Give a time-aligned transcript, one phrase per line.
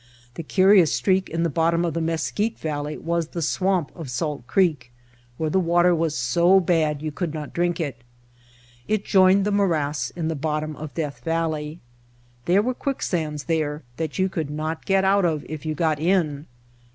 [0.33, 4.09] The curi ous streak in the bottom of the Mesquite Valley was the swamp of
[4.09, 4.91] Salt Creek,
[5.37, 8.03] where the water was so bad you could not drink it.
[8.87, 11.81] It joined the morass in the bottom of Death Valley.
[12.45, 16.47] There were quicksands there, that you could not get out of if you got in.